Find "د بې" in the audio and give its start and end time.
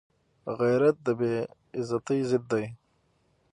1.05-1.33